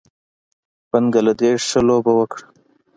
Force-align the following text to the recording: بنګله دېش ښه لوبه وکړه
بنګله 0.89 1.33
دېش 1.41 1.59
ښه 1.69 1.81
لوبه 1.87 2.11
وکړه 2.15 2.45